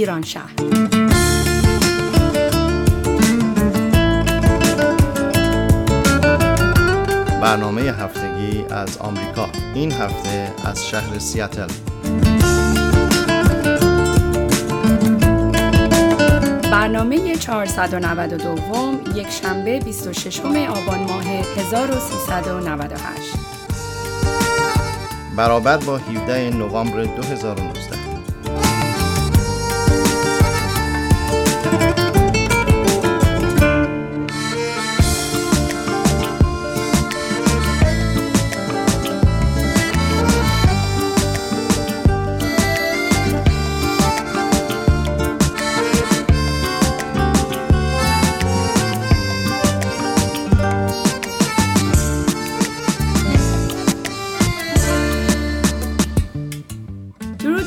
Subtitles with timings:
[0.00, 0.54] ایران شهر.
[7.42, 9.48] برنامه هفتگی از آمریکا.
[9.74, 11.66] این هفته از شهر سیاتل.
[16.72, 23.34] برنامه 492 یک شنبه 26 آبان ماه 1398
[25.36, 27.89] برابر با 17 نوامبر 2019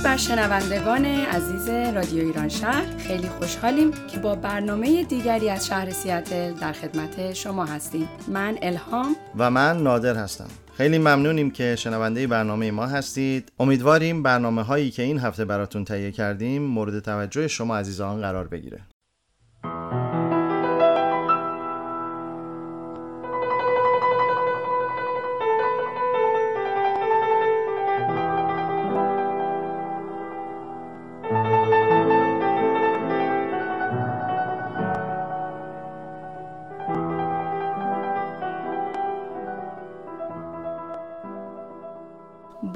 [0.04, 5.90] درود بر شنوندگان عزیز رادیو ایران شهر خیلی خوشحالیم که با برنامه دیگری از شهر
[5.92, 8.10] سیاتل در خدمت شما هستیم.
[8.28, 9.16] من الهام.
[9.38, 10.48] و من نادر هستم.
[10.78, 13.52] خیلی ممنونیم که شنونده برنامه ما هستید.
[13.60, 18.80] امیدواریم برنامه هایی که این هفته براتون تهیه کردیم مورد توجه شما عزیزان قرار بگیره.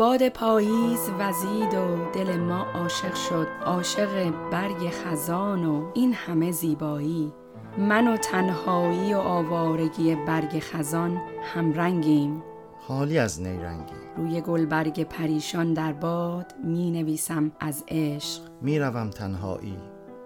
[0.07, 3.47] باد پاییز وزید و دل ما عاشق شد.
[3.65, 7.33] عاشق برگ خزان و این همه زیبایی.
[7.77, 12.43] من و تنهایی و آوارگی برگ خزان همرنگیم.
[12.87, 13.93] خالی از نیرنگی.
[14.17, 18.41] روی گلبرگ پریشان در باد می نویسم از عشق.
[18.61, 19.77] می‌روم تنهایی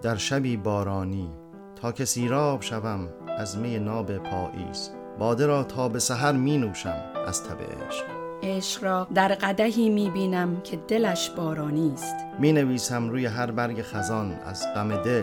[0.02, 1.30] در شبی بارانی.
[1.80, 4.90] تا که سیراب شوم از می ناب پاییز.
[5.18, 8.21] باده را تا به سحر می نوشم از تب عشق.
[8.42, 12.16] عشق را در قدهی می بینم که دلش بارانی است.
[12.38, 15.22] می نویسم روی هر برگ خزان از غم دل.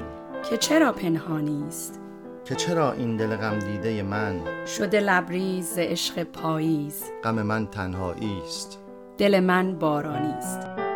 [0.49, 1.99] که چرا پنهانی است؟
[2.45, 7.03] که چرا این دل غم دیده من؟ شده لبریز عشق پاییز.
[7.23, 8.79] غم من تنهایی است.
[9.17, 10.88] دل من بارانی است.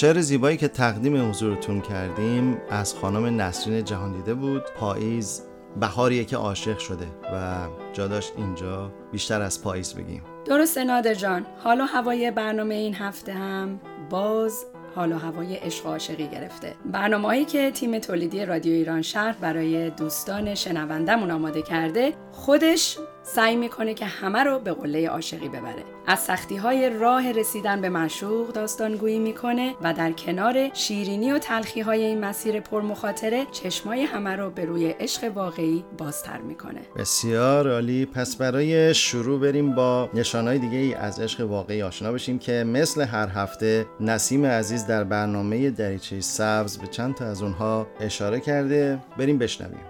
[0.00, 5.42] شعر زیبایی که تقدیم حضورتون کردیم از خانم نسرین جهاندیده بود پاییز
[5.80, 10.22] بهاریه که عاشق شده و جا داشت اینجا بیشتر از پاییز بگیم.
[10.44, 11.46] درسته نادر جان.
[11.64, 13.80] حالا هوای برنامه این هفته هم
[14.10, 16.74] باز حالا هوای عشق عاشقی گرفته.
[16.92, 23.56] برنامه هایی که تیم تولیدی رادیو ایران شهر برای دوستان شنوندمون آماده کرده خودش سعی
[23.56, 25.84] می‌کنه که همه رو به قله عاشقی ببره.
[26.06, 31.80] از سختی های راه رسیدن به معشوق داستانگویی می‌کنه و در کنار شیرینی و تلخی
[31.80, 36.80] های این مسیر پرمخاطره چشمای همه رو به روی عشق واقعی بازتر می‌کنه.
[36.96, 38.06] بسیار عالی.
[38.06, 43.02] پس برای شروع بریم با نشانهای دیگه ای از عشق واقعی آشنا بشیم که مثل
[43.02, 48.98] هر هفته نسیم عزیز در برنامه دریچه سبز به چند تا از اونها اشاره کرده.
[49.18, 49.89] بریم بشنویم.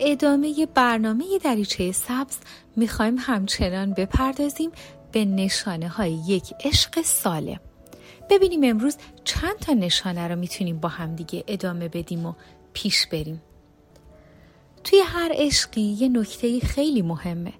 [0.00, 2.36] ادامه برنامه دریچه سبز
[2.76, 4.70] می‌خوایم همچنان بپردازیم
[5.12, 7.60] به نشانه های یک عشق سالم.
[8.30, 12.32] ببینیم امروز چند تا نشانه رو می‌تونیم با همدیگه ادامه بدیم و
[12.72, 13.42] پیش بریم.
[14.84, 17.52] توی هر عشقی یه نکته خیلی مهمه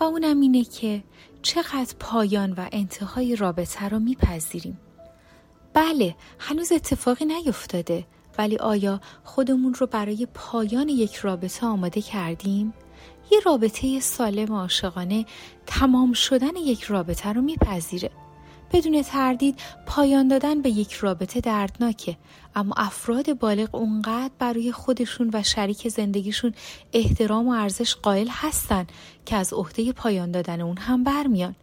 [0.00, 1.02] و اونم اینه که
[1.42, 4.78] چقدر پایان و انتهای رابطه رو میپذیریم.
[5.74, 8.04] بله هنوز اتفاقی نیفتاده
[8.38, 12.74] ولی آیا خودمون رو برای پایان یک رابطه آماده کردیم؟
[13.32, 15.26] یه رابطه سالم عاشقانه
[15.66, 18.10] تمام شدن یک رابطه رو میپذیره.
[18.72, 22.16] بدون تردید پایان دادن به یک رابطه دردناکه.
[22.54, 26.54] اما افراد بالغ اونقدر برای خودشون و شریک زندگیشون
[26.92, 28.86] احترام و ارزش قائل هستن
[29.26, 31.54] که از عهده پایان دادن اون هم برمیان.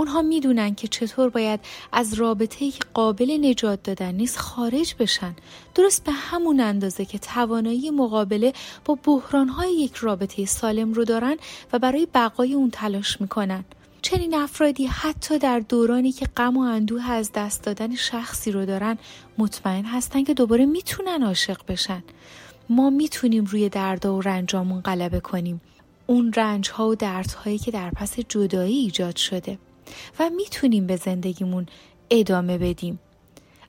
[0.00, 1.60] اونها می‌دونن که چطور باید
[1.92, 5.34] از رابطه که قابل نجات دادن نیست خارج بشن.
[5.74, 8.52] درست به همون اندازه که توانایی مقابله
[8.84, 11.36] با بحرانهای یک رابطه سالم رو دارن
[11.72, 13.64] و برای بقای اون تلاش می‌کنن.
[14.02, 18.98] چنین افرادی حتی در دورانی که غم و اندوه از دست دادن شخصی رو دارن
[19.38, 22.02] مطمئن هستن که دوباره می‌تونن عاشق بشن.
[22.68, 25.60] ما می‌تونیم روی دردا و رنجامون غلبه کنیم.
[26.06, 29.58] اون رنج ها و دردهایی که در پس جدایی ایجاد شده.
[30.18, 31.66] و می‌تونیم به زندگیمون
[32.10, 32.98] ادامه بدیم.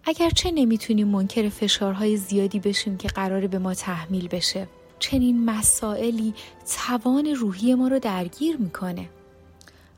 [0.06, 4.68] اگرچه نمی‌تونیم منکر فشارهای زیادی بشیم که قراره به ما تحمیل بشه
[5.00, 6.34] چنین مسائلی
[6.78, 9.10] توان روحی ما رو درگیر می‌کنه.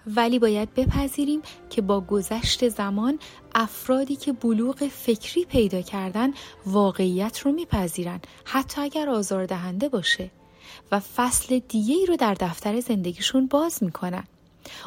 [0.08, 3.20] ولی باید بپذیریم که با گذشت زمان
[3.56, 6.32] افرادی که بلوغ فکری پیدا کردن
[6.66, 10.32] واقعیت رو میپذیرن حتی اگر آزاردهنده باشه.
[10.92, 14.24] و فصل دیگه ای رو در دفتر زندگیشون باز می‌کنن.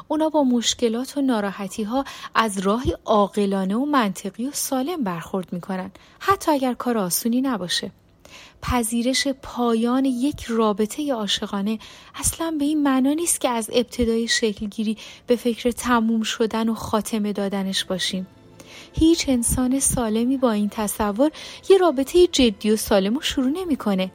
[0.09, 5.91] اونا با مشکلات و ناراحتی ها از راهی عاقلانه و منطقی و سالم برخورد می‌کنن
[6.19, 7.91] حتی اگر کار آسونی نباشه.
[8.63, 11.79] پذیرش پایان یک رابطه عاشقانه
[12.15, 14.97] اصلا به این معنا نیست که از ابتدای شکلگیری
[15.27, 18.27] به فکر تموم شدن و خاتمه دادنش باشیم.
[18.93, 21.31] هیچ انسان سالمی با این تصور
[21.71, 24.11] یه رابطه جدی و سالم رو شروع نمی‌کنه.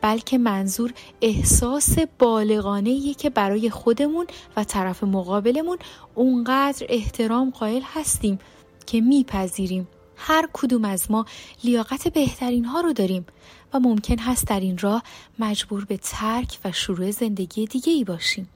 [0.00, 0.92] بلکه منظور
[1.22, 4.26] احساس بالغانه که برای خودمون
[4.56, 5.78] و طرف مقابلمون
[6.14, 8.38] اونقدر احترام قائل هستیم
[8.86, 11.26] که میپذیریم هر کدوم از ما
[11.64, 13.26] لیاقت بهترین ها رو داریم
[13.74, 15.02] و ممکن هست در این راه
[15.38, 18.48] مجبور به ترک و شروع زندگی دیگه ای باشیم.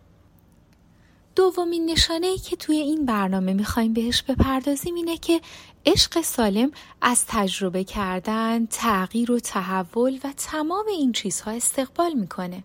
[1.36, 5.40] دومین نشانه ای که توی این برنامه می‌خوایم بهش بپردازیم اینه که
[5.86, 6.70] عشق سالم
[7.02, 12.64] از تجربه کردن، تغییر و تحول و تمام این چیزها استقبال می‌کنه.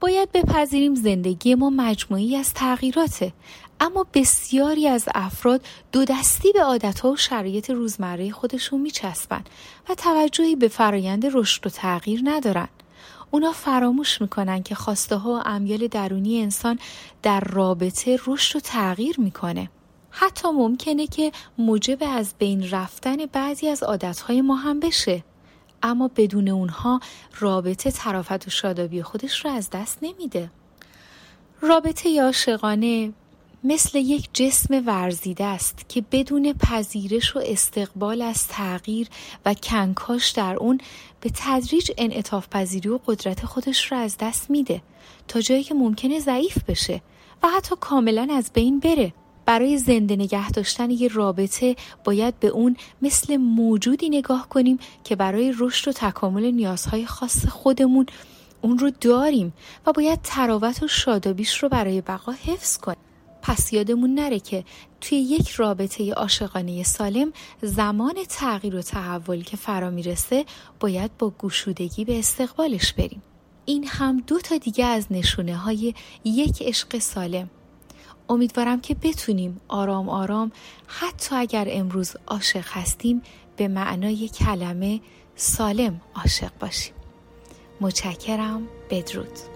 [0.00, 3.32] باید بپذیریم زندگی ما مجموعی از تغییراته
[3.80, 9.44] اما بسیاری از افراد دو دستی به عادتها و شرایط روزمره خودشون میچسبن
[9.88, 12.68] و توجهی به فرایند رشد و تغییر ندارن.
[13.30, 16.78] اونا فراموش می‌کنن که خواسته ها و امیال درونی انسان
[17.22, 19.70] در رابطه رشد و تغییر می‌کنه.
[20.16, 25.24] حتی ممکنه که موجب از بین رفتن بعضی از عادتهای ما هم بشه.
[25.82, 27.00] اما بدون اونها
[27.40, 30.50] رابطه طرافت و شادابی خودش رو از دست نمیده.
[31.60, 33.12] رابطه عاشقانه
[33.64, 39.08] مثل یک جسم ورزیده است که بدون پذیرش و استقبال از تغییر
[39.46, 40.80] و کنکاش در اون
[41.20, 44.82] به تدریج انعطاف پذیری و قدرت خودش را از دست میده
[45.28, 47.02] تا جایی که ممکنه ضعیف بشه
[47.42, 49.12] و حتی کاملا از بین بره
[49.46, 55.54] برای زنده نگه داشتن یه رابطه باید به اون مثل موجودی نگاه کنیم که برای
[55.58, 58.06] رشد و تکامل نیازهای خاص خودمون
[58.60, 59.52] اون رو داریم
[59.86, 62.98] و باید تراوت و شادابیش رو برای بقا حفظ کنیم.
[63.42, 64.64] پس یادمون نره که
[65.00, 67.32] توی یک رابطه عاشقانه سالم
[67.62, 70.44] زمان تغییر و تحول که فرا می‌رسه
[70.80, 73.22] باید با گشودگی به استقبالش بریم.
[73.64, 77.50] این هم دو تا دیگه از نشونه های یک عشق سالم.
[78.28, 80.52] امیدوارم که بتونیم آرام آرام
[80.86, 83.22] حتی اگر امروز عاشق هستیم
[83.56, 85.00] به معنای کلمه
[85.36, 86.94] سالم عاشق باشیم.
[87.80, 88.68] متشکرم.
[88.90, 89.53] بدرود.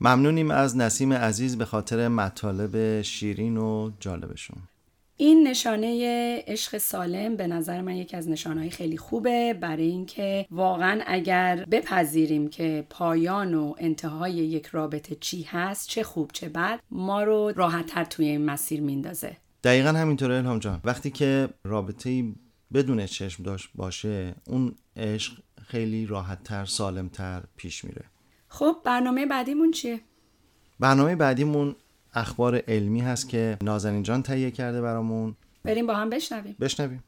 [0.00, 4.58] ممنونیم از نسیم عزیز به خاطر مطالب شیرین و جالبشون.
[5.20, 5.98] این نشانه
[6.46, 12.48] عشق سالم به نظر من یکی از نشانهای خیلی خوبه برای اینکه واقعا اگر بپذیریم
[12.48, 18.04] که پایان و انتهای یک رابطه چی هست چه خوب چه بد ما رو راحتتر
[18.04, 19.36] توی این مسیر میندازه.
[19.64, 20.80] دقیقا همینطوره الهام جان.
[20.84, 22.24] وقتی که رابطه
[22.74, 28.04] بدون چشم داشت باشه اون عشق خیلی راحتتر سالمتر پیش میره.
[28.48, 30.00] خب برنامه بعدیمون چیه؟
[30.80, 31.76] برنامه بعدیمون
[32.14, 35.36] اخبار علمی هست که نازنین جان تهیه کرده برامون.
[35.64, 36.56] بریم با هم بشنویم.
[36.60, 37.04] بشنویم.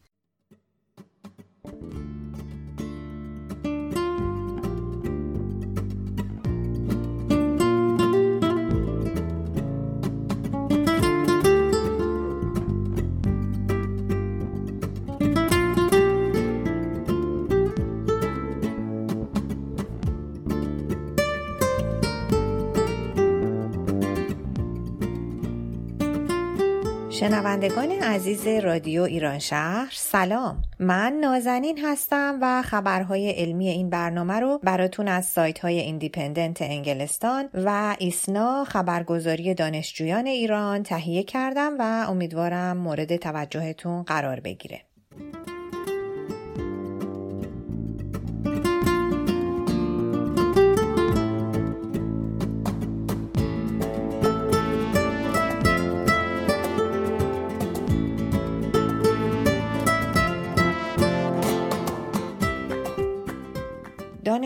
[27.11, 30.63] شنوندگان عزیز رادیو ایران شهر سلام.
[30.79, 37.49] من نازنین هستم و خبرهای علمی این برنامه رو براتون از سایت های ایندیپندنت انگلستان
[37.55, 44.81] و ایسنا خبرگزاری دانشجویان ایران تهیه کردم و امیدوارم مورد توجهتون قرار بگیره.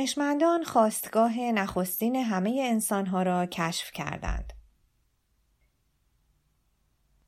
[0.04, 4.52] دانشمندان خواستگاه نخستین همه انسانها را کشف کردند.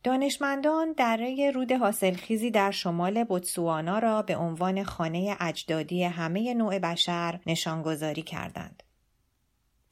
[0.04, 7.40] دانشمندان دره رود حاصلخیزی در شمال بوتسوانا را به عنوان خانه اجدادی همه نوع بشر
[7.46, 8.82] نشانگذاری کردند.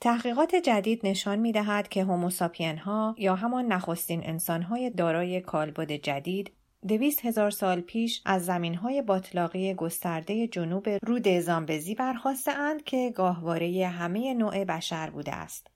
[0.01, 5.93] تحقیقات جدید نشان می دهد که هوموساپین ها یا همان نخستین انسان های دارای کالبد
[5.93, 6.53] جدید
[6.89, 13.13] دویست هزار سال پیش از زمین های باطلاقی گسترده جنوب رود زامبزی برخواسته اند که
[13.15, 15.67] گاهواره همه نوع بشر بوده است.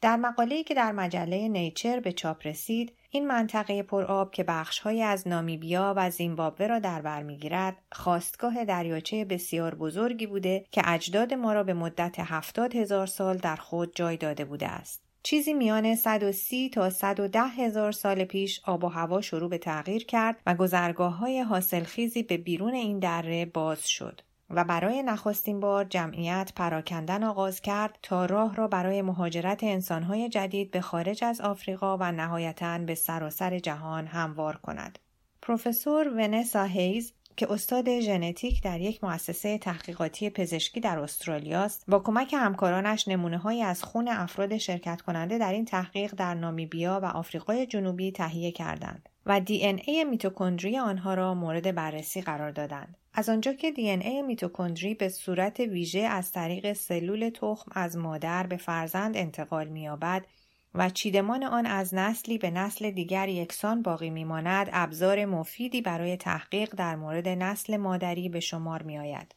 [0.00, 5.28] در مقاله‌ای که در مجله نیچر به چاپ رسید، این منطقه پرآب که بخشهایی از
[5.28, 11.52] نامیبیا و زیمبابوه را در بر می‌گیرد خواستگاه دریاچه بسیار بزرگی بوده که اجداد ما
[11.52, 15.09] را به مدت هفتاد هزار سال در خود جای داده بوده است.
[15.22, 20.36] چیزی میان 130 تا 110 هزار سال پیش آب و هوا شروع به تغییر کرد
[20.46, 24.20] و گذرگاه های حاصلخیزی به بیرون این دره باز شد.
[24.50, 30.70] و برای نخستین بار جمعیت پراکندن آغاز کرد تا راه را برای مهاجرت انسانهای جدید
[30.70, 34.98] به خارج از آفریقا و نهایتا به سراسر جهان هموار کند.
[35.42, 41.98] پروفسور ونسا هیز که استاد ژنتیک در یک مؤسسه تحقیقاتی پزشکی در استرالیا است با
[41.98, 47.06] کمک همکارانش نمونه هایی از خون افراد شرکت کننده در این تحقیق در نامیبیا و
[47.06, 52.96] آفریقای جنوبی تهیه کردند و دی ان ای میتوکندری آنها را مورد بررسی قرار دادند.
[53.14, 57.96] از آنجا که دی ان ای میتوکندری به صورت ویژه از طریق سلول تخم از
[57.96, 60.24] مادر به فرزند انتقال مییابد
[60.74, 66.74] و چیدمان آن از نسلی به نسل دیگر یکسان باقی میماند ابزار مفیدی برای تحقیق
[66.74, 69.34] در مورد نسل مادری به شمار می آید.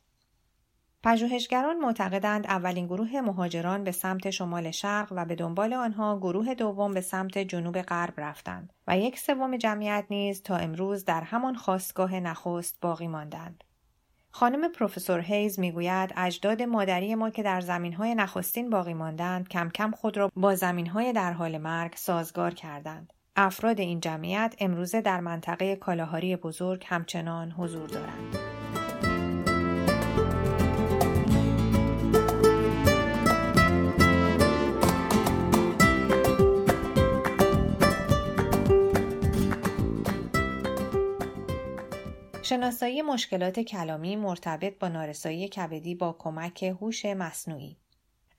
[1.04, 6.94] پژوهشگران معتقدند اولین گروه مهاجران به سمت شمال شرق و به دنبال آنها گروه دوم
[6.94, 12.20] به سمت جنوب غرب رفتند و یک سوم جمعیت نیز تا امروز در همان خواستگاه
[12.20, 13.64] نخست باقی ماندند.
[14.36, 19.92] خانم پروفسور هیز می‌گوید اجداد مادری ما که در زمینهای نخستین باقی ماندند کم کم
[19.92, 23.14] خود را با زمینهای در حال مرگ سازگار کردند.
[23.36, 28.63] افراد این جمعیت امروزه در منطقه کالاهاری بزرگ همچنان حضور دارند.
[42.44, 47.78] شناسایی مشکلات کلامی مرتبط با نارسایی کبدی با کمک هوش مصنوعی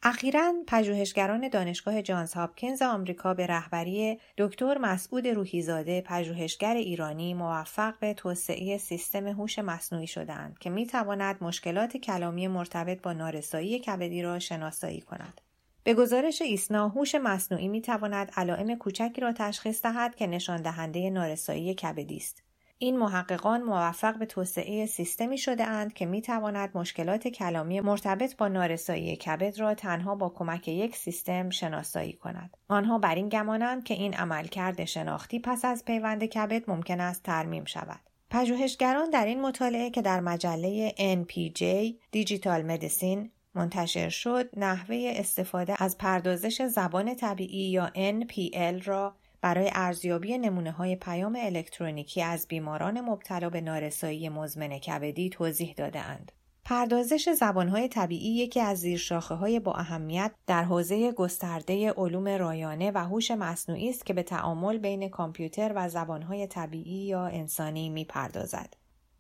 [0.03, 8.15] اخیرا پژوهشگران دانشگاه جانز هاپکینز آمریکا به رهبری دکتر مسعود روحیزاده پژوهشگر ایرانی موفق به
[8.15, 14.39] توسعه سیستم هوش مصنوعی شدند که می تواند مشکلات کلامی مرتبط با نارسایی کبدی را
[14.39, 15.41] شناسایی کند.
[15.85, 21.11] به گزارش ایسنا هوش مصنوعی می تواند علائم کوچکی را تشخیص دهد که نشان دهنده
[21.11, 22.44] نارسایی کبدی است.
[22.79, 28.49] این محققان موفق به توسعه سیستمی شده اند که می تواند مشکلات کلامی مرتبط با
[28.49, 32.57] نارسایی کبد را تنها با کمک یک سیستم شناسایی کند.
[32.69, 37.65] آنها بر این گمانند که این عملکرد شناختی پس از پیوند کبد ممکن است ترمیم
[37.65, 38.01] شود.
[38.31, 41.65] پژوهشگران در این مطالعه که در مجله NPJ
[42.11, 50.39] دیجیتال مدیسین منتشر شد نحوه استفاده از پردازش زبان طبیعی یا NPL را برای ارزیابی
[50.39, 56.33] نمونه های پیام الکترونیکی از بیماران مبتلا به نارسایی مزمن کبدی توضیح دادهاند.
[56.65, 62.99] پردازش زبانهای طبیعی یکی از زیرشاخه های با اهمیت در حوزه گسترده علوم رایانه و
[62.99, 68.75] هوش مصنوعی است که به تعامل بین کامپیوتر و زبانهای طبیعی یا انسانی می پردازد.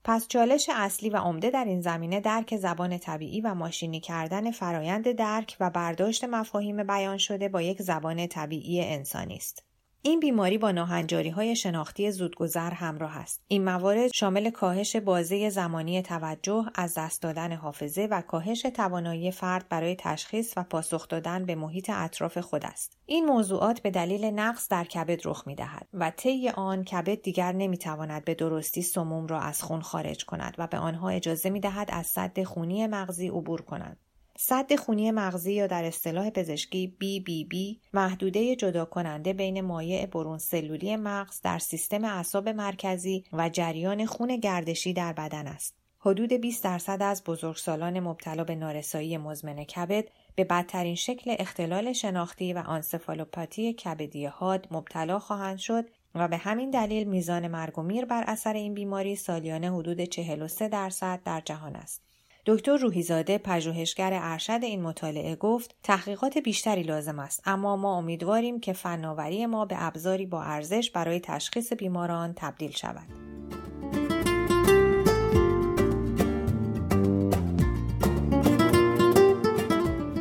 [0.04, 5.12] پس چالش اصلی و عمده در این زمینه درک زبان طبیعی و ماشینی کردن فرایند
[5.12, 9.74] درک و برداشت مفاهیم بیان شده با یک زبان طبیعی انسانی است.
[10.07, 13.43] این بیماری با ناهنجاری های شناختی زودگذر همراه است.
[13.49, 19.69] این موارد شامل کاهش بازه زمانی توجه از دست دادن حافظه و کاهش توانایی فرد
[19.69, 22.99] برای تشخیص و پاسخ دادن به محیط اطراف خود است.
[23.07, 27.53] این موضوعات به دلیل نقص در کبد رخ می دهد و طی آن کبد دیگر
[27.53, 31.61] نمی تواند به درستی سموم را از خون خارج کند و به آنها اجازه می
[31.61, 33.97] دهد از سد خونی مغزی عبور کنند.
[34.38, 40.97] صد خونی مغزی یا در اصطلاح پزشکی BBB محدوده جدا کننده بین مایع برون سلولی
[40.97, 45.75] مغز در سیستم اعصاب مرکزی و جریان خون گردشی در بدن است.
[45.99, 52.53] حدود 20 درصد از بزرگسالان مبتلا به نارسایی مزمن کبد به بدترین شکل اختلال شناختی
[52.53, 58.05] و آنسفالوپاتی کبدی حاد مبتلا خواهند شد و به همین دلیل میزان مرگ و میر
[58.05, 62.13] بر اثر این بیماری سالیانه حدود 43 درصد در جهان است.
[62.47, 68.73] دکتر روحیزاده پژوهشگر ارشد این مطالعه گفت تحقیقات بیشتری لازم است اما ما امیدواریم که
[68.73, 73.07] فناوری ما به ابزاری با ارزش برای تشخیص بیماران تبدیل شود.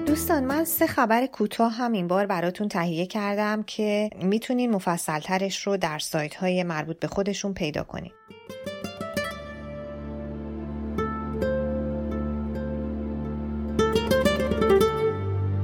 [0.05, 5.77] دوستان من سه خبر کوتاه هم این بار براتون تهیه کردم که می‌تونین مفصلترش رو
[5.77, 8.13] در سایت های مربوط به خودشون پیدا کنید.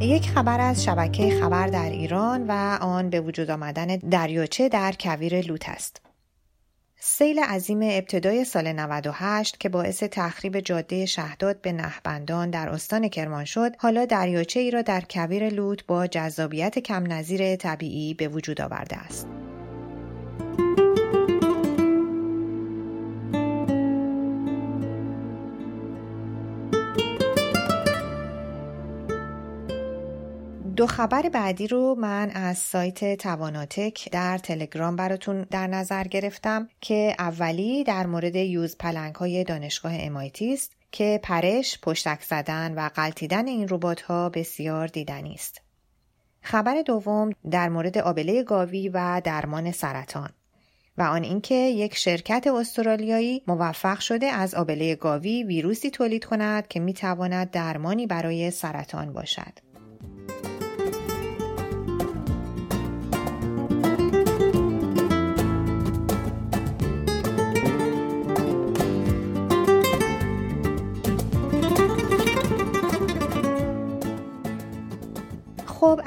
[0.10, 5.42] یک خبر از شبکه خبر در ایران و آن به وجود آمدن دریاچه در کویر
[5.42, 6.02] لوت است.
[7.00, 13.46] سیل عظیم ابتدای سال 98 که باعث تخریب جاده شهداد به نهبندان در استان کرمان
[13.46, 18.62] شد، حالا دریاچه ای را در کویر لوت با جذابیت کم نظیر طبیعی به وجود
[18.62, 19.28] آورده است.
[30.80, 37.16] دو خبر بعدی رو من از سایت تواناتک در تلگرام براتون در نظر گرفتم که
[37.20, 43.48] اولی در مورد یوز پلنگ های دانشگاه امایتی است که پرش، پشتک زدن و قلتیدن
[43.48, 45.62] این ربات ها بسیار دیدنی است.
[46.42, 50.30] خبر دوم در مورد آبله گاوی و درمان سرطان
[50.98, 56.80] و آن اینکه یک شرکت استرالیایی موفق شده از آبله گاوی ویروسی تولید کند که
[56.80, 59.69] می تواند درمانی برای سرطان باشد.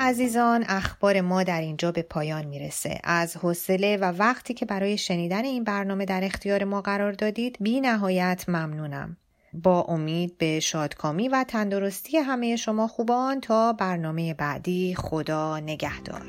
[0.05, 3.01] عزیزان اخبار ما در اینجا به پایان می‌رسه.
[3.05, 7.81] از حوصله و وقتی که برای شنیدن این برنامه در اختیار ما قرار دادید بی
[7.81, 9.17] نهایت ممنونم.
[9.53, 16.27] با امید به شادکامی و تندرستی همه شما خوبان تا برنامه بعدی خدا نگهدار.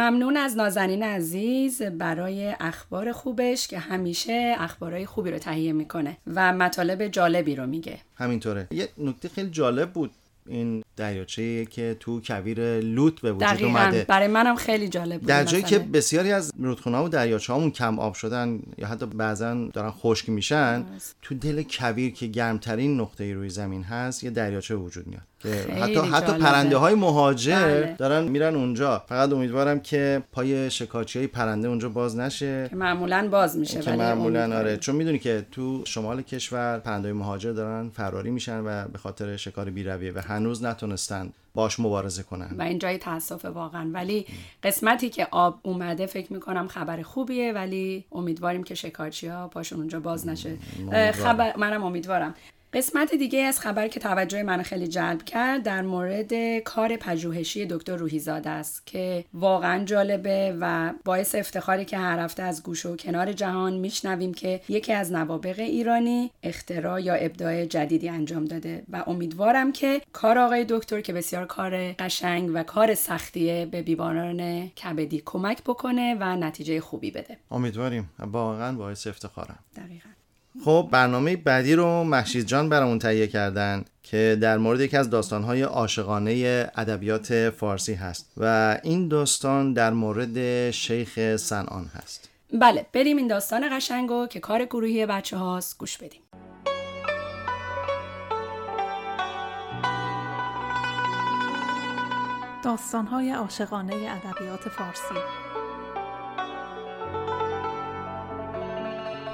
[0.00, 6.52] ممنون از نازنین عزیز برای اخبار خوبش که همیشه اخبارهای خوبی رو تهیه می‌کنه و
[6.52, 7.98] مطالب جالبی رو میگه.
[8.16, 8.68] همینطوره.
[8.70, 10.10] یه نکته خیلی جالب بود.
[10.46, 13.68] این دریاچه که تو کویر لوت به وجود دقیقاً.
[13.68, 14.04] اومده.
[14.08, 15.78] برای منم خیلی جالب بود در جایی که.
[15.78, 20.84] بسیاری از رودخونه و دریاچه همون کم آب شدن یا حتی بعضا دارن خشک میشن
[21.22, 25.22] تو دل کویر که گرمترین نقطه روی زمین هست یه دریاچه وجود میاد.
[25.48, 26.44] حتی حتی جالبه.
[26.44, 27.94] پرنده های مهاجر بله.
[27.98, 33.28] دارن میرن اونجا فقط امیدوارم که پای شکارچی های پرنده اونجا باز نشه که معمولا
[33.30, 34.58] باز میشه که معمولا.
[34.58, 39.36] آره چون می‌دونی که تو شمال کشور پرنده مهاجر دارن فراری میشن و به خاطر
[39.36, 44.26] شکار بیرویه و هنوز نتونستن باش مبارزه کنن و اینجای تاسف واقعا ولی
[44.62, 50.00] قسمتی که آب اومده فکر می‌کنم خبر خوبیه ولی امیدواریم که شکارچی ها پاشون اونجا
[50.00, 50.56] باز نشه.
[51.12, 52.34] خبر منم امیدوارم
[52.72, 57.96] قسمت دیگه از خبر که توجه من خیلی جلب کرد در مورد کار پژوهشی دکتر
[57.96, 63.32] روحیزاده است که واقعا جالبه و باعث افتخاری که هر هفته از گوش و کنار
[63.32, 69.72] جهان میشنویم که یکی از نوابغ ایرانی اختراع یا ابداع جدیدی انجام داده و امیدوارم
[69.72, 75.62] که کار آقای دکتر که بسیار کار قشنگ و کار سختیه به بیماران کبدی کمک
[75.62, 77.36] بکنه و نتیجه خوبی بده.
[77.50, 78.10] امیدواریم.
[78.18, 79.58] واقعا باعث افتخارم.
[79.76, 80.19] دقیقا.
[80.64, 85.62] خب برنامه بعدی رو محشید جان برامون تهیه کردن که در مورد یکی از داستانهای
[85.62, 92.28] عاشقانه ادبیات فارسی هست و این داستان در مورد شیخ سنان هست.
[92.60, 96.20] بله بریم این داستان قشنگو که کار گروهی بچه هاست گوش بدیم.
[102.64, 105.14] داستانهای عاشقانه ادبیات فارسی.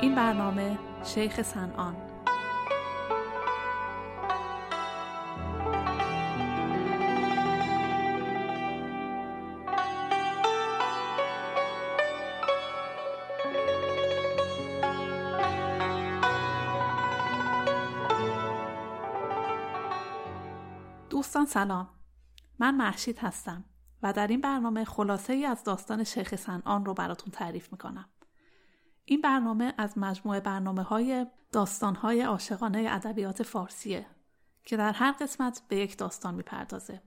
[0.00, 1.96] این برنامه شیخ سنان
[21.10, 21.88] دوستان سلام.
[22.58, 23.64] من محشید هستم
[24.02, 28.08] و در این برنامه خلاصه ای از داستان شیخ سنان رو براتون تعریف می‌کنم.
[29.08, 34.06] این برنامه از مجموعه برنامه های داستان های عاشقانه ادبیات فارسیه
[34.64, 37.02] که در هر قسمت به یک داستان می‌پردازه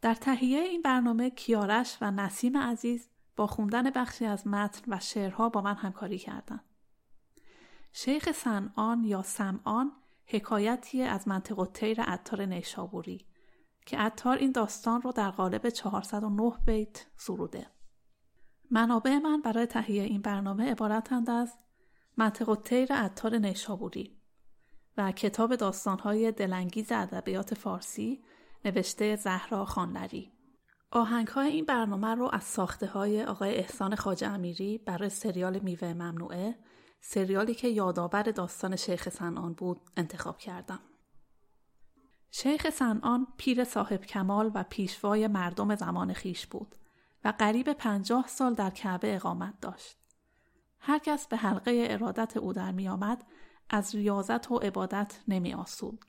[0.00, 5.48] در تهیه این برنامه کیارش و نسیم عزیز با خوندن بخشی از متن و شعرها
[5.48, 6.64] با من همکاری کردند.
[7.92, 9.92] شیخ سنان یا سمعان
[10.26, 13.26] حکایتی از منطق تیر عطار نیشابوری
[13.86, 17.75] که عطار این داستان رو در قالب 409 بیت سروده.
[18.70, 21.58] منابع من برای تهیه این برنامه عبارتند از
[22.16, 24.16] منطق تیر عطار نیشابوری
[24.96, 28.24] و کتاب داستانهای دلانگیز ادبیات فارسی
[28.64, 30.32] نوشته زهرا خانلری
[30.90, 35.92] آهنگ های این برنامه رو از ساخته های آقای احسان خاج امیری برای سریال میوه
[35.92, 36.58] ممنوعه
[37.00, 40.80] سریالی که یادآور داستان شیخ سنان بود انتخاب کردم.
[42.30, 46.74] شیخ سنان پیر صاحب کمال و پیشوای مردم زمان خیش بود
[47.26, 49.96] و قریب پنجاه سال در کعبه اقامت داشت.
[50.78, 53.24] هر کس به حلقه ارادت او در می آمد
[53.70, 56.04] از ریاضت و عبادت نمی آسود.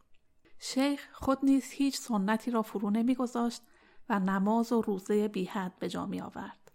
[0.60, 3.62] شیخ خود نیز هیچ سنتی را فرو نمی گذاشت
[4.10, 6.72] و نماز و روزه بیحد به جا می آورد.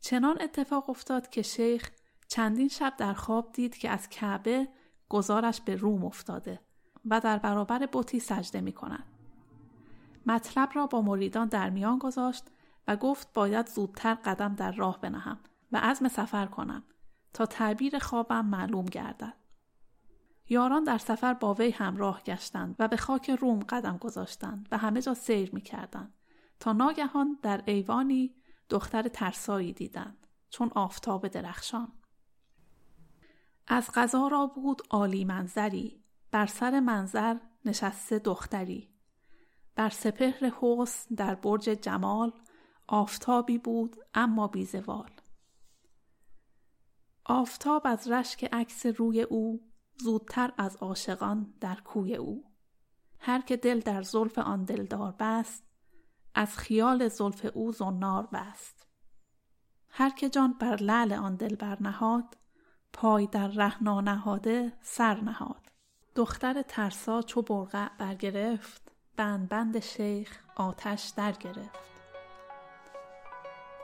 [0.00, 1.90] چنان اتفاق افتاد که شیخ
[2.28, 4.68] چندین شب در خواب دید که از کعبه
[5.08, 6.60] گزارش به روم افتاده
[7.04, 9.04] و در برابر بوتی سجده می کند.
[10.26, 12.44] مطلب را با مریدان در میان گذاشت
[12.88, 15.38] و گفت باید زودتر قدم در راه بنهم
[15.72, 16.82] و عزم سفر کنم
[17.32, 19.34] تا تعبیر خوابم معلوم گردد.
[20.48, 25.02] یاران در سفر با وی همراه گشتند و به خاک روم قدم گذاشتند و همه
[25.02, 26.14] جا سیر می کردند
[26.60, 28.34] تا ناگهان در ایوانی
[28.68, 31.92] دختر ترسایی دیدند چون آفتاب درخشان.
[33.66, 38.88] از غذا را بود عالی منظری بر سر منظر نشسته دختری
[39.74, 42.32] بر سپهر حسن در برج جمال
[42.88, 45.10] آفتابی بود اما بیزوال
[47.24, 49.60] آفتاب از رشک عکس روی او
[49.96, 52.44] زودتر از عاشقان در کوی او.
[53.18, 55.64] هر که دل در زلف آن دلدار بست
[56.34, 58.86] از خیال زلف او زنار بست.
[59.88, 62.36] هر که جان بر لعل آن دل برنهاد
[62.92, 65.72] پای در رهنا نهاده سر نهاد.
[66.14, 71.97] دختر ترسا چو برقع برگرفت بند بند شیخ آتش در گرفت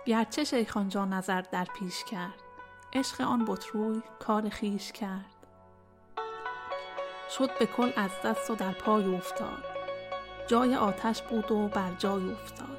[0.06, 2.42] گرچه شیخ آنجا نظر در پیش کرد.
[2.92, 5.34] عشق آن بطروی کار خیش کرد.
[7.30, 9.64] شد به کل از دست و در پای افتاد.
[10.46, 12.78] جای آتش بود و بر جای افتاد.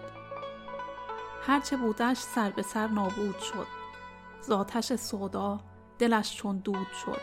[1.48, 3.68] هرچه بودش سر به سر نابود شد.
[4.42, 5.60] زاتش سودا
[6.00, 7.22] دلش چون دود شد.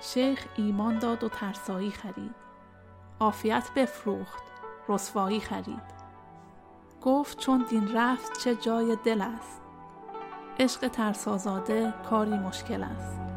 [0.00, 2.34] شیخ ایمان داد و ترسایی خرید.
[3.20, 4.42] عافیت بفروخت
[4.88, 5.99] رسوایی خرید.
[7.02, 9.60] گفت چون دین رفت چه جای دل است.
[10.58, 13.29] عشق ترسازاده کاری مشکل است.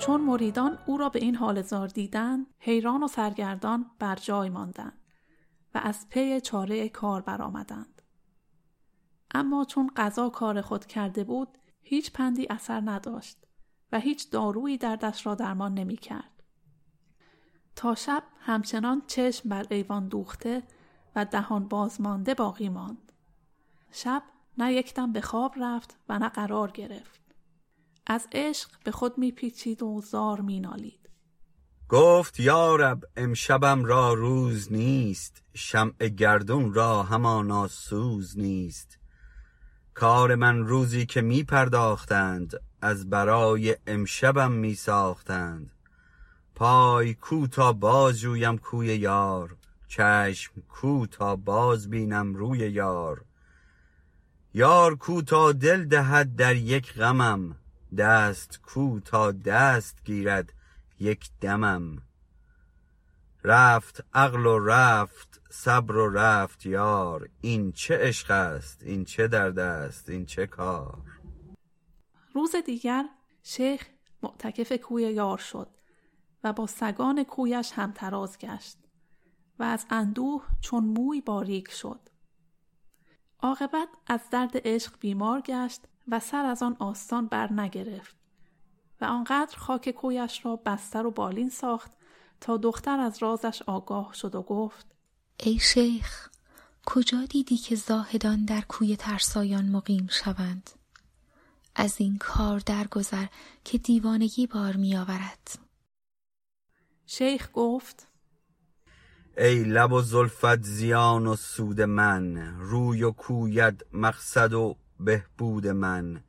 [0.00, 4.98] چون مریدان او را به این حال زار دیدند حیران و سرگردان بر جای ماندند
[5.74, 8.02] و از پی چاره کار برآمدند
[9.34, 13.46] اما چون قضا کار خود کرده بود هیچ پندی اثر نداشت
[13.92, 16.42] و هیچ دارویی دردش را درمان نمی کرد.
[17.76, 20.62] تا شب همچنان چشم بر ایوان دوخته
[21.16, 23.12] و دهان باز مانده باقی ماند.
[23.90, 24.22] شب
[24.58, 27.19] نه یکدم به خواب رفت و نه قرار گرفت.
[28.06, 31.00] از عشق به خود میپیچید و زار مینالید.
[31.88, 38.98] گفت یارب امشبم را روز نیست شمع گردون را همانا سوز نیست.
[39.94, 45.70] کار من روزی که می پرداختند از برای امشبم می ساختند
[46.54, 49.56] پای کو تا باز جویم کوی یار
[49.88, 53.24] چشم کو تا باز بینم روی یار.
[54.54, 57.56] یار کو تا دل دهد در یک غمم
[57.98, 60.52] دست کو تا دست گیرد
[61.00, 62.02] یک دمم.
[63.44, 67.28] رفت عقل و رفت صبر و رفت یار.
[67.40, 71.02] این چه عشق است این چه درد است این چه کار.
[72.34, 73.04] روز دیگر
[73.42, 73.88] شیخ
[74.22, 75.68] معتکف کوی یار شد
[76.44, 78.78] و با سگان کویش هم تراز گشت
[79.58, 82.00] و از اندوه چون موی باریک شد.
[83.40, 88.16] عاقبت از درد عشق بیمار گشت و سر از آن آستان بر نگرفت
[89.00, 91.92] و آنقدر خاک کویش را بستر و بالین ساخت
[92.40, 94.86] تا دختر از رازش آگاه شد و گفت
[95.40, 96.28] ای شیخ
[96.86, 100.70] کجا دیدی که زاهدان در کوی ترسایان مقیم شوند؟
[101.74, 103.26] از این کار درگذر
[103.64, 105.58] که دیوانگی بار می آورد
[107.06, 108.06] شیخ گفت
[109.38, 116.22] ای لب و زلفت زیان و سود من روی و کوید مقصد و بهبود من.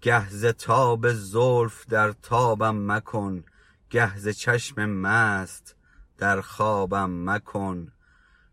[0.00, 3.44] گهز تاب زلف در تابم مکن
[3.90, 5.76] گهز چشم مست
[6.18, 7.92] در خوابم مکن.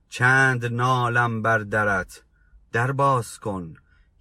[0.10, 2.24] چند نالم بر درت
[2.72, 3.74] در باز کن.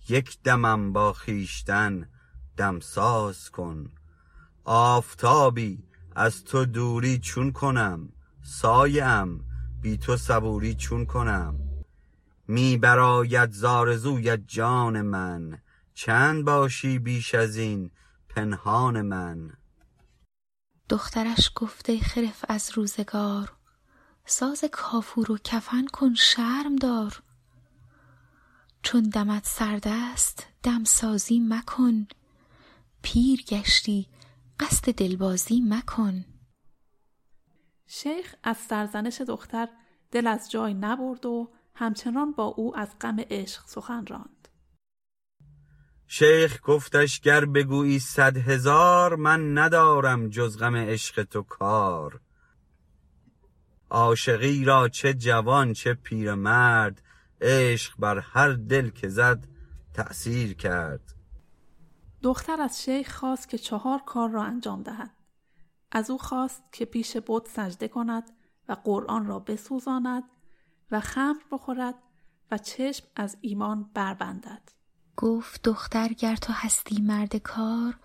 [0.08, 2.08] یک دمم با خیشتن
[2.56, 3.90] دمساز کن.
[4.64, 5.84] آفتابی
[6.16, 8.08] از تو دوری چون کنم
[8.42, 9.44] سایم
[9.82, 11.69] بی تو صبوری چون کنم.
[12.50, 15.62] می براید زارزویت جان من.
[15.94, 17.90] چند باشی بیش از این
[18.28, 19.52] پنهان من؟
[20.88, 23.52] دخترش گفته خرف از روزگار
[24.24, 27.22] ساز کافور و کفن کن شرم دار.
[28.82, 32.06] چون دمت سرد است دمسازی مکن.
[33.02, 34.08] پیر گشتی
[34.60, 36.24] قصد دلبازی مکن.
[37.86, 39.68] شیخ از سرزنش دختر
[40.10, 44.48] دل از جای نبرد و همچنان با او از غم عشق سخن راند.
[46.06, 52.20] شیخ گفتش گر بگویی صد هزار من ندارم جز غم عشق تو کار.
[53.90, 57.02] عاشقی را چه جوان چه پیرمرد
[57.40, 59.46] عشق بر هر دل که زد
[59.94, 61.14] تأثیر کرد.
[62.22, 65.10] دختر از شیخ خواست که چهار کار را انجام دهد.
[65.92, 68.30] از او خواست که پیش بت سجده کند
[68.68, 70.24] و قرآن را بسوزاند
[70.90, 71.94] و خمر بخورد
[72.50, 74.62] و چشم از ایمان بربندد.
[75.16, 77.98] گفت دختر گر تو هستی مرد کار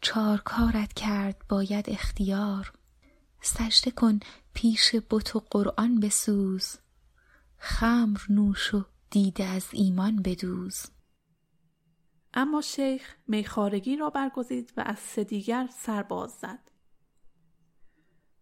[0.00, 2.72] چار کارت کرد باید اختیار.
[3.40, 4.20] سجده کن
[4.54, 6.76] پیش بت و قرآن بسوز.
[7.58, 10.86] خمر نوش و دیده از ایمان بدوز.
[12.34, 16.70] اما شیخ میخارگی را برگزید و از سه دیگر سرباز زد.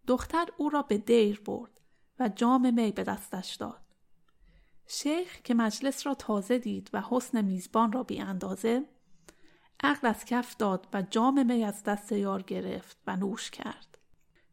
[0.07, 1.81] دختر او را به دیر برد
[2.19, 3.80] و جام می به دستش داد.
[4.93, 8.85] شیخ که مجلس را تازه دید و حسن میزبان را بی اندازه
[9.83, 13.97] عقل از کف داد و جام می از دست یار گرفت و نوش کرد.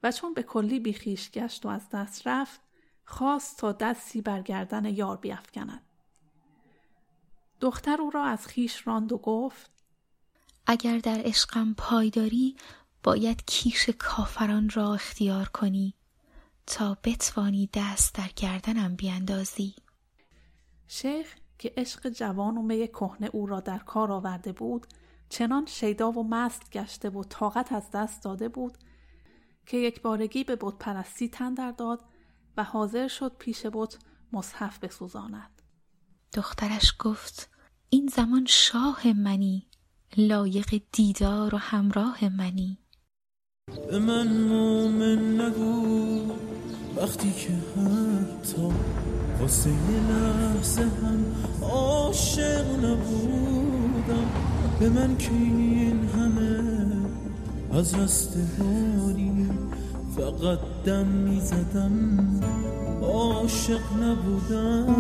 [0.03, 2.61] و چون به کلی بیخیش گشت و از دست رفت
[3.05, 5.83] خواست تا دستی بر گردن یار بیافکند.
[7.61, 9.71] دختر او را از خیش راند و گفت
[10.67, 12.57] اگر در عشقم پایداری
[13.03, 15.95] باید کیش کافران را اختیار کنی
[16.67, 19.75] تا بتوانی دست در گردنم بیاندازی
[20.89, 24.87] شیخ که عشق جوان و می کهنه او را در کار آورده بود
[25.29, 28.79] چنان شیدا و مست گشته و طاقت از دست داده بود
[29.67, 32.05] که یک بارگی به بت پرستی تن در داد
[32.57, 33.99] و حاضر شد پیش بت
[34.33, 35.63] مصحف بسوزاند.
[36.35, 37.51] دخترش گفت
[37.91, 39.67] این زمان شاه منی
[40.17, 42.79] لایق دیدار و همراه منی.
[43.91, 46.33] به من مومن نگو
[46.97, 48.73] وقتی که حتی
[49.41, 49.77] واسه یه
[50.11, 51.25] لحظه هم
[51.63, 54.27] عاشق نبودم.
[54.81, 56.63] به من که این همه
[57.79, 59.49] از رستگاری
[60.17, 62.19] فقط دم می‌زدم
[63.03, 64.97] عاشق نبودم.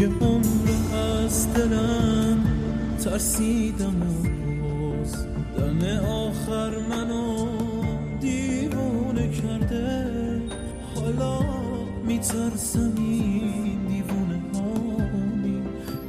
[0.00, 2.44] یه عمر از دلم
[3.04, 4.22] ترسیدم و
[4.62, 7.35] باز دم آخر منو
[11.18, 11.40] حالا
[12.04, 15.62] میترسم این دیوونه هامی.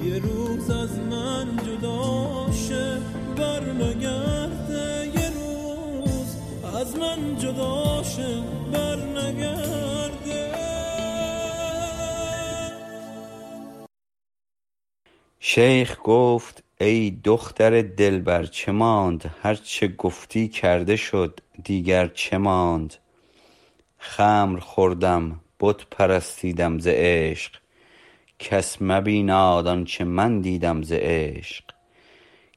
[0.04, 2.98] یه روز از من جدا شه
[3.38, 6.36] بر نگرده یه روز
[6.76, 8.44] از من جدا شه
[8.74, 10.52] بر نگرده
[15.40, 22.96] شیخ گفت ای دختر دلبر چه ماند؟ هر چه گفتی کرده شد دیگر چه ماند؟
[24.08, 27.52] خمر خوردم بت پرستیدم ز عشق.
[28.40, 31.64] کس مبیناد آنچه من دیدم ز عشق.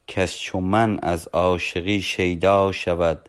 [0.06, 3.28] کس چو من از عاشقی شیدا شود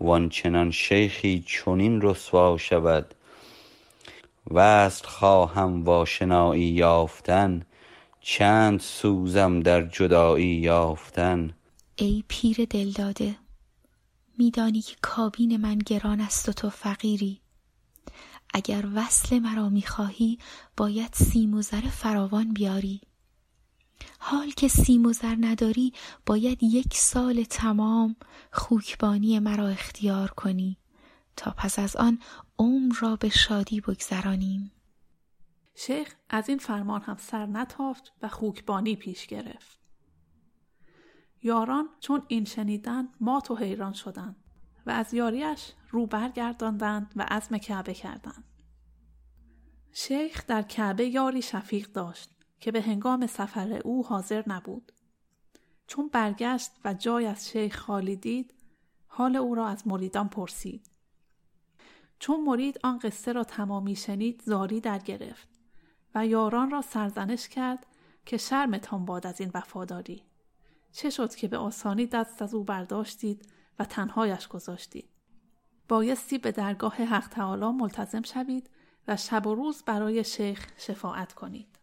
[0.00, 3.14] وآنچنان شیخی چنین رسوا شود.
[4.50, 7.62] وصل خواهم و آشنایی یافتن
[8.20, 11.54] چند سوزم در جدایی یافتن.
[11.96, 13.36] ای پیر دلداده
[14.38, 17.40] میدانی که کابین من گران است و تو فقیری.
[18.54, 20.38] اگر وصل مرا می‌خواهی
[20.76, 23.00] باید سیم و زر فراوان بیاری.
[24.18, 25.92] حال که سیم و زر نداری
[26.26, 28.16] باید یک سال تمام
[28.52, 30.78] خوکبانی مرا اختیار کنی
[31.36, 32.18] تا پس از آن
[32.58, 34.72] عمر را به شادی بگذرانیم.
[35.74, 39.78] شیخ از این فرمان هم سر نتافت و خوکبانی پیش گرفت.
[41.42, 44.36] یاران چون این شنیدند مات و حیران شدند.
[44.86, 48.44] و از یاریش رو برگرداندند و عزم کعبه کردند
[49.92, 54.92] شیخ در کعبه یاری شفیق داشت که به هنگام سفر او حاضر نبود.
[55.86, 58.54] چون برگشت و جای از شیخ خالی دید
[59.06, 60.90] حال او را از مریدان پرسید.
[62.18, 65.48] چون مرید آن قصه را تمامی شنید زاری در گرفت
[66.14, 67.86] و یاران را سرزنش کرد
[68.26, 70.22] که شرمتان باد از این وفاداری.
[70.92, 75.08] چه شد که به آسانی دست از او برداشتید و تنهایش گذاشتید.
[75.88, 78.70] بایستی به درگاه حق تعالی ملتزم شوید
[79.08, 81.78] و شب و روز برای شیخ شفاعت کنید.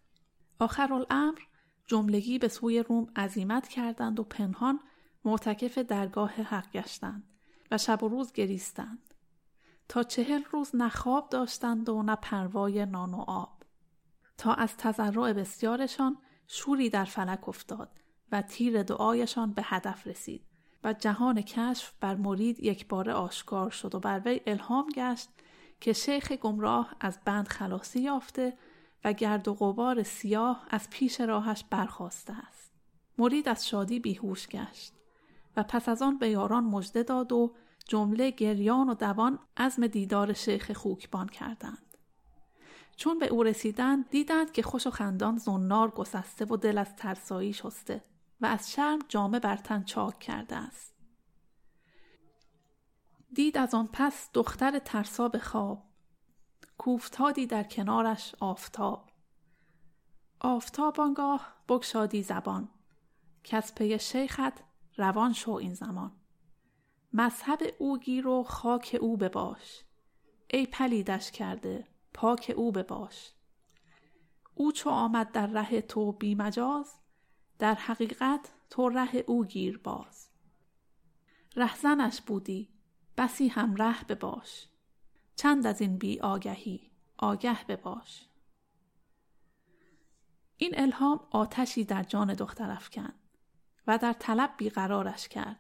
[0.60, 1.40] آخرالامر
[1.88, 4.80] جملگی به سوی روم عزیمت کردند و پنهان
[5.26, 7.24] معتکف درگاه حق گشتند
[7.72, 9.14] و شب و روز گریستند.
[9.90, 13.64] تا چهل روز نه خواب داشتند و نه پروای نان و آب.
[14.38, 17.90] تا از تضرع بسیارشان شوری در فلک افتاد
[18.32, 20.46] و تیر دعایشان به هدف رسید.
[20.84, 25.30] و جهان کشف بر مرید یک بار آشکار شد و بر وی الهام گشت
[25.82, 28.58] که شیخ گمراه از بند خلاصی یافته
[29.04, 32.72] و گرد و غبار سیاه از پیش راهش برخواسته است.
[33.18, 34.94] مرید از شادی بیهوش گشت
[35.58, 37.56] و پس از آن به یاران مژده داد و
[37.88, 41.98] جمله گریان و دوان عزم دیدار شیخ خوکبان کردند.
[42.96, 47.54] چون به او رسیدند دیدند که خوش و خندان زنار گسسته و دل از ترسایی
[47.54, 48.04] شسته
[48.42, 50.94] و از شرم جامه بر تن چاک کرده است.
[53.34, 55.84] دید از آن پس دختر ترسا به خواب.
[56.78, 59.10] کوفتادی در کنارش آفتاب.
[60.40, 62.70] آفتاب آنگاه بگشادی زبان.
[63.52, 64.64] از پی شیخت
[64.98, 66.12] روان شو این زمان.
[67.14, 69.84] مذهب او گیر و خاک او بباش.
[70.50, 73.34] ای پلیدش کرده پاک او بباش.
[74.56, 77.03] او چو آمد در ره تو بی مجاز
[77.64, 80.30] در حقیقت تو ره او گیر باز.
[81.56, 82.70] رهزنش بودی
[83.18, 84.68] بسی هم ره بباش.
[85.36, 88.28] چند از این بی آگهی آگه بباش.
[90.58, 93.20] این الهام آتشی در جان دختر افکند
[93.88, 95.60] و در طلب بیقرارش کرد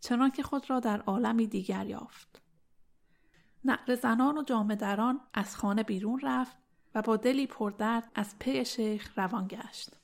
[0.00, 2.42] چنانکه خود را در عالمی دیگر یافت.
[3.64, 6.56] نعر زنان و جامه دران از خانه بیرون رفت
[6.94, 10.01] و با دلی پردرد از پی شیخ روان گشت.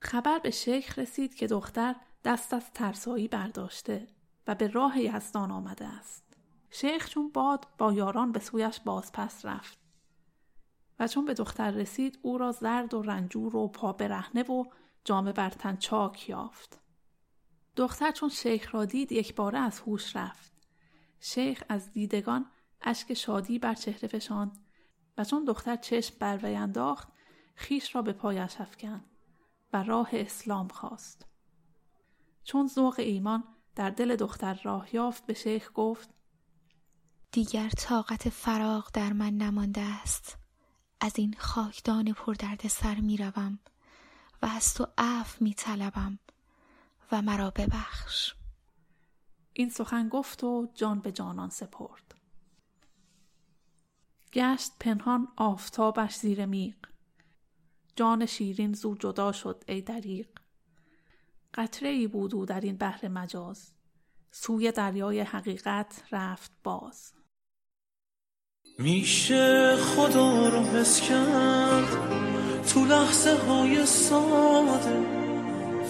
[0.00, 4.06] خبر به شیخ رسید که دختر دست از ترسایی برداشته
[4.46, 6.36] و به راه یزدان آمده است.
[6.70, 9.78] شیخ چون باد با یاران به سویش بازپس رفت
[10.98, 14.64] و چون به دختر رسید او را زرد و رنجور و پا برهنه و
[15.04, 16.80] جامه بر تن چاک یافت.
[17.76, 20.52] دختر چون شیخ را دید یک باره از هوش رفت.
[21.20, 22.46] شیخ از دیدگان
[22.82, 24.58] اشک شادی بر چهره فشاند
[25.18, 27.08] و چون دختر چشم بر وی انداخت
[27.54, 29.15] خیش را به پایش افکند.
[29.72, 31.26] و راه اسلام خواست.
[32.44, 33.44] چون ذوق ایمان
[33.74, 36.10] در دل دختر راه یافت به شیخ گفت
[37.32, 40.38] دیگر طاقت فراغ در من نمانده است.
[41.00, 43.58] از این خاکدان پردرد سر می روم
[44.42, 46.18] و از تو عف می طلبم
[47.12, 48.34] و مرا ببخش.
[49.52, 52.14] این سخن گفت و جان به جانان سپرد.
[54.32, 56.74] گشت پنهان آفتابش زیر میغ.
[57.96, 60.26] جان شیرین زو جدا شد ای دریغ.
[61.54, 63.72] قطره ای بود او در این بحر مجاز.
[64.30, 67.12] سوی دریای حقیقت رفت باز.
[68.78, 72.16] میشه خدا رو حس کرد.
[72.66, 75.26] تو لحظه های ساده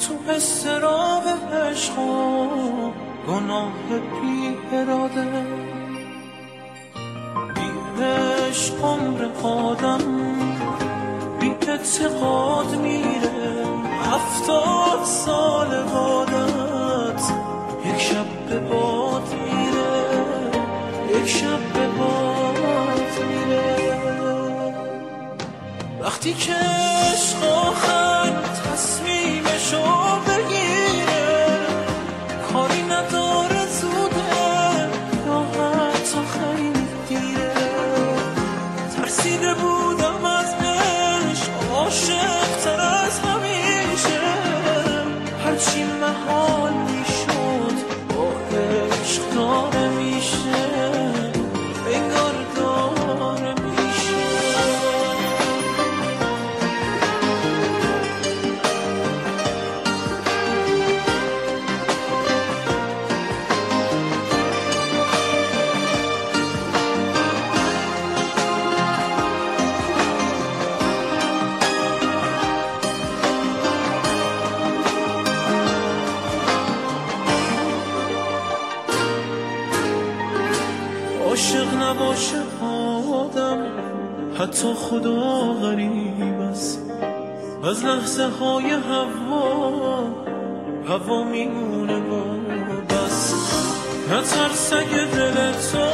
[0.01, 2.93] تو حس عشق و
[3.29, 5.47] گناه بی اراده.
[7.55, 10.46] بی عشق عمر آدم
[11.61, 13.67] بی اعتقاد میره
[14.03, 17.23] هفتاد سال بادت
[17.85, 20.51] یک شب به باد میره
[21.21, 23.67] یک شب به باد میره.
[26.01, 26.76] وقتی که
[91.49, 92.23] میمونه با
[92.91, 93.35] بس.
[94.11, 95.87] نترس اگه دل تو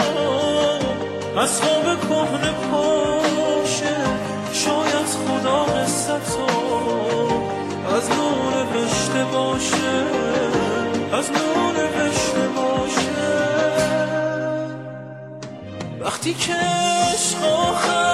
[1.40, 3.96] از خواب کهنه پاشه.
[4.52, 6.46] شاید خدا قصه تو
[7.96, 10.04] از نو نوشته باشه.
[11.12, 13.22] از نو نوشته باشه.
[16.00, 18.11] وقتی که عشق آخر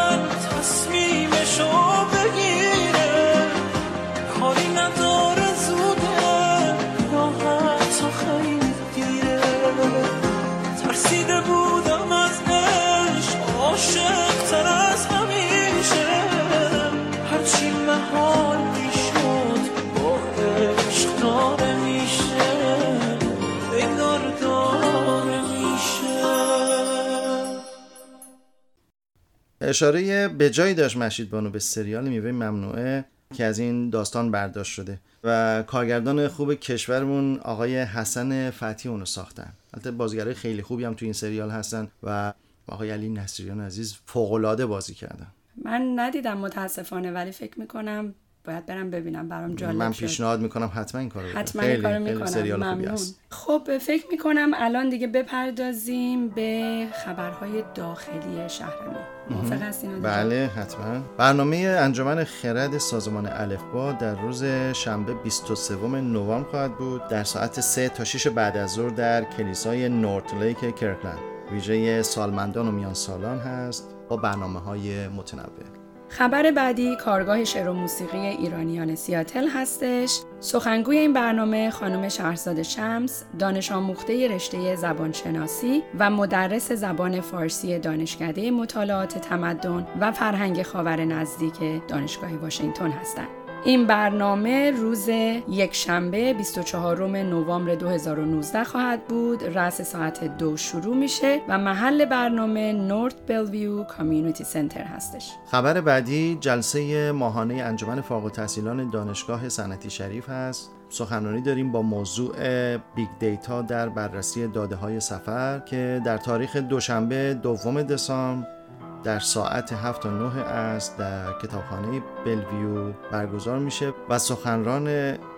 [29.68, 33.04] اشاره به جایی داشت مشید بانو به سریال میوه ممنوعه
[33.34, 39.52] که از این داستان برداشت شده و کارگردان خوب کشورمون آقای حسن فتی اونو ساختن.
[39.74, 42.32] البته بازیگرای خیلی خوبی هم تو این سریال هستن و
[42.66, 45.26] آقای علی نصیریان عزیز فوق‌العاده بازی کردن.
[45.64, 48.14] من ندیدم متاسفانه ولی فکر می‌کنم
[48.49, 49.92] باید برم ببینم برام جالب من.
[49.92, 51.28] پیشنهاد می‌کنم حتما این کارو.
[51.28, 53.20] حتما این کارو می‌کنم سریال خوبی ممنون است.
[53.30, 58.96] خب فکر می‌کنم الان دیگه بپردازیم به خبرهای داخلی شهرمون
[59.30, 66.78] موافق هستین؟ بله حتما برنامه انجمن خرد سازمان الفبا در روز شنبه 23 نوامبر خواهد
[66.78, 71.18] بود در ساعت 3 تا 6 بعد از ظهر در کلیسای نورت لیک کرکلند
[71.53, 75.77] ویژه سالمندان و میان سالان هست با برنامه های متنوع
[76.09, 80.20] خبر بعدی کارگاه شعر و موسیقی ایرانیان سیاتل هستش.
[80.40, 88.50] سخنگوی این برنامه خانم شهرزاد شمس، دانش آموخته رشته زبانشناسی و مدرس زبان فارسی دانشکده
[88.50, 93.38] مطالعات تمدن و فرهنگ خاور نزدیک دانشگاه واشنگتن هستند.
[93.64, 95.09] این برنامه روز
[95.48, 99.44] یک شنبه 24 نوامبر 2019 خواهد بود.
[99.44, 105.32] رأس ساعت دو شروع میشه و محل برنامه North Bellevue Community Center هستش.
[105.50, 112.32] خبر بعدی جلسه ماهانه انجمن فارغ التحصیلان دانشگاه صنعتی شریف هست سخنرانی داریم با موضوع
[112.76, 118.57] Big Data در بررسی داده های سفر که در تاریخ دوشنبه دوم دسامبر
[119.05, 124.88] در ساعت 7 تا 9 است در کتابخانه بلویو برگزار میشه و سخنران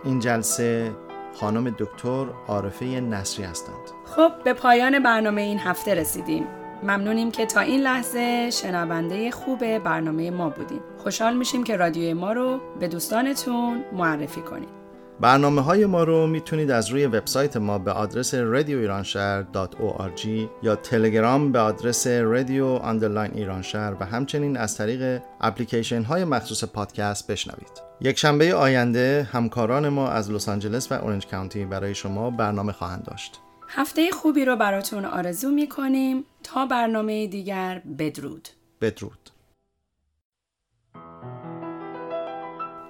[0.05, 0.93] این جلسه
[1.35, 6.47] خانم دکتر عارفه نصری هستند خب به پایان برنامه این هفته رسیدیم.
[6.83, 10.81] ممنونیم که تا این لحظه شنونده خوب برنامه ما بودیم.
[10.99, 14.80] خوشحال میشیم که رادیوی ما رو به دوستانتون معرفی کنید.
[15.21, 20.27] برنامه های ما رو می‌تونید از روی وبسایت ما به آدرس radioiranshahr.org
[20.63, 27.31] یا تلگرام به آدرس رادیو underline ایرانشهر و همچنین از طریق اپلیکیشن های مخصوص پادکست
[27.31, 27.83] بشنوید.
[28.01, 33.05] یک شنبه آینده همکاران ما از لس آنجلس و اورنج کانتی برای شما برنامه خواهند
[33.05, 33.41] داشت.
[33.69, 38.49] هفته خوبی رو براتون آرزو می‌کنیم تا برنامه دیگر بدرود.
[38.81, 39.31] بدرود.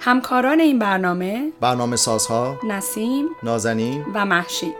[0.02, 4.76] همکاران این برنامه برنامه سازها نسیم نازنین و محشید.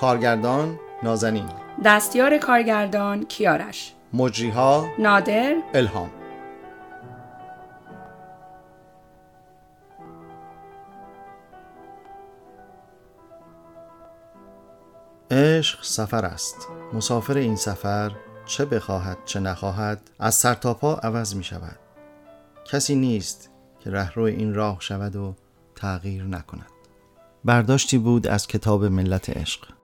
[0.00, 1.48] کارگردان نازنین.
[1.84, 3.92] دستیار کارگردان کیارش.
[4.12, 6.10] مجریها نادر الهام.
[15.30, 16.68] عشق سفر است.
[16.92, 18.10] مسافر این سفر
[18.46, 21.78] چه بخواهد چه نخواهد از سر تا پا عوض می شود
[22.64, 23.49] کسی نیست
[23.80, 25.34] که رهرو این راه شود و
[25.74, 26.70] تغییر نکند.
[27.44, 29.79] برداشتی بود از کتاب ملت عشق.